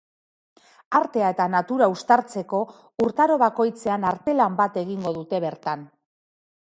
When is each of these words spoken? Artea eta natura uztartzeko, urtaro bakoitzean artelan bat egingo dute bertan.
Artea 0.99 1.27
eta 1.33 1.45
natura 1.55 1.89
uztartzeko, 1.95 2.61
urtaro 3.07 3.37
bakoitzean 3.43 4.09
artelan 4.13 4.57
bat 4.63 4.81
egingo 4.85 5.13
dute 5.19 5.43
bertan. 5.45 5.87